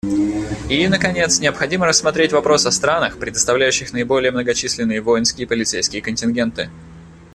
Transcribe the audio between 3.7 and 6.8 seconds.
наиболее многочисленные воинские и полицейские контингенты.